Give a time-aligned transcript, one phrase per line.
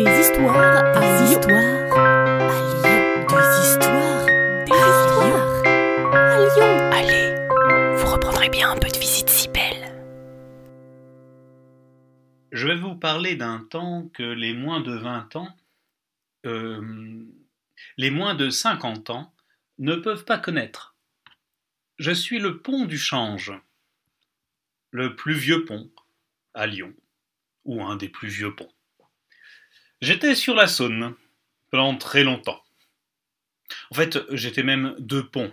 [0.00, 1.40] Des histoires à Lyon.
[1.46, 3.26] À Lyon.
[3.28, 4.24] Des histoires.
[4.64, 5.64] Des histoires.
[6.14, 6.72] À Lyon.
[6.90, 9.92] Allez, vous reprendrez bien un peu de visite si belle.
[12.50, 15.54] Je vais vous parler d'un temps que les moins de 20 ans,
[16.46, 17.22] euh,
[17.98, 19.34] les moins de 50 ans,
[19.78, 20.96] ne peuvent pas connaître.
[21.98, 23.52] Je suis le pont du change,
[24.92, 25.90] le plus vieux pont
[26.54, 26.94] à Lyon,
[27.66, 28.72] ou un des plus vieux ponts.
[30.00, 31.14] J'étais sur la Saône
[31.70, 32.62] pendant très longtemps.
[33.90, 35.52] En fait, j'étais même deux ponts.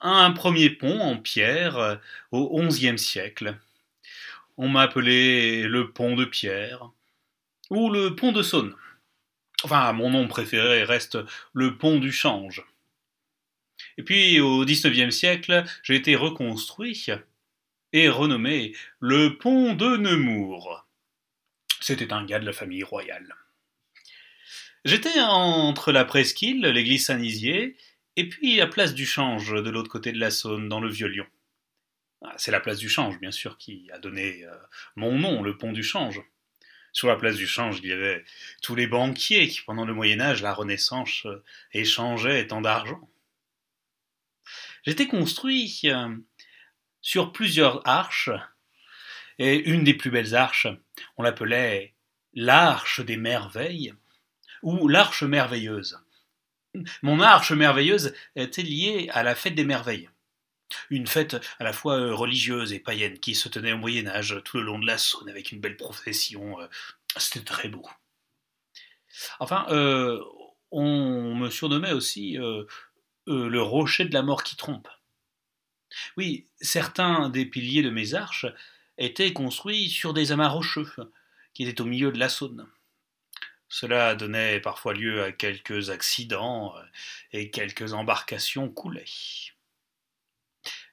[0.00, 1.96] Un premier pont en pierre euh,
[2.32, 3.58] au XIe siècle.
[4.56, 6.90] On m'a appelé le pont de pierre
[7.68, 8.74] ou le pont de Saône.
[9.62, 11.18] Enfin, mon nom préféré reste
[11.52, 12.64] le pont du change.
[13.98, 17.08] Et puis, au XIXe siècle, j'ai été reconstruit
[17.92, 20.83] et renommé le pont de Nemours.
[21.84, 23.36] C'était un gars de la famille royale.
[24.86, 27.76] J'étais entre la presqu'île, l'église Saint-Nizier,
[28.16, 31.26] et puis la place du Change de l'autre côté de la Saône, dans le Vieux-Lyon.
[32.22, 34.56] Ah, c'est la place du Change, bien sûr, qui a donné euh,
[34.96, 36.22] mon nom, le pont du Change.
[36.94, 38.24] Sur la place du Change, il y avait
[38.62, 43.10] tous les banquiers qui, pendant le Moyen Âge, la Renaissance, euh, échangeaient tant d'argent.
[44.84, 46.16] J'étais construit euh,
[47.02, 48.30] sur plusieurs arches
[49.38, 50.68] et une des plus belles arches,
[51.16, 51.94] on l'appelait
[52.34, 53.94] l'arche des merveilles
[54.62, 55.98] ou l'arche merveilleuse.
[57.02, 60.10] Mon arche merveilleuse était liée à la fête des merveilles.
[60.90, 64.56] Une fête à la fois religieuse et païenne qui se tenait au Moyen Âge tout
[64.56, 66.60] le long de la Saône avec une belle procession.
[66.60, 66.66] Euh,
[67.16, 67.88] c'était très beau.
[69.38, 70.20] Enfin, euh,
[70.72, 72.64] on me surnommait aussi euh,
[73.26, 74.88] le rocher de la mort qui trompe.
[76.16, 78.46] Oui, certains des piliers de mes arches
[78.98, 80.90] étaient construits sur des amas rocheux
[81.52, 82.66] qui étaient au milieu de la Saône.
[83.68, 86.82] Cela donnait parfois lieu à quelques accidents euh,
[87.32, 89.04] et quelques embarcations coulaient.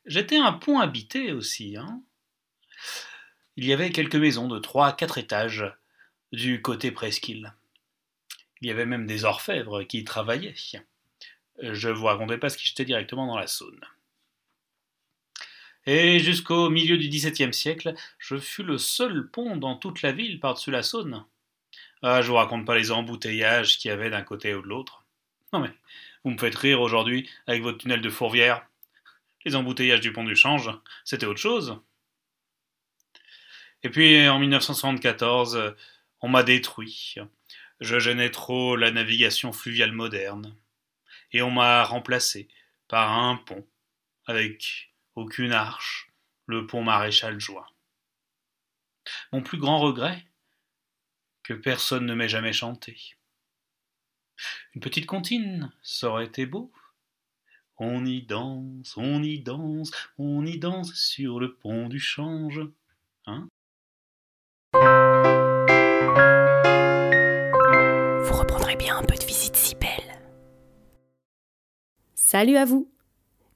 [0.06, 1.78] J'étais un pont habité aussi.
[1.78, 2.02] Hein.
[3.56, 5.66] Il y avait quelques maisons de trois à quatre étages
[6.32, 7.54] du côté presqu'île.
[8.62, 10.56] Il y avait même des orfèvres qui y travaillaient.
[11.60, 13.82] Je ne vous racontais pas ce qui jetait directement dans la Saône.
[15.86, 20.40] Et jusqu'au milieu du XVIIe siècle, je fus le seul pont dans toute la ville
[20.40, 21.26] par-dessus la Saône.
[22.04, 25.06] Ah, je vous raconte pas les embouteillages qu'il y avait d'un côté ou de l'autre.
[25.54, 25.72] Non mais,
[26.24, 28.66] vous me faites rire aujourd'hui avec votre tunnel de Fourvière.
[29.44, 30.70] Les embouteillages du pont du Change,
[31.04, 31.80] c'était autre chose.
[33.84, 35.76] Et puis en 1974,
[36.22, 37.16] on m'a détruit.
[37.80, 40.56] Je gênais trop la navigation fluviale moderne.
[41.32, 42.48] Et on m'a remplacé
[42.88, 43.66] par un pont
[44.28, 46.12] avec aucune arche,
[46.46, 47.68] le pont maréchal joint.
[49.32, 50.26] Mon plus grand regret
[51.44, 52.98] Que personne ne m'ait jamais chanté.
[54.74, 56.72] Une petite comptine, ça aurait été beau.
[57.78, 62.62] On y danse, on y danse, on y danse sur le pont du change.
[63.26, 63.48] Hein?
[68.24, 70.22] Vous reprendrez bien un peu de visite si belle.
[72.14, 72.91] Salut à vous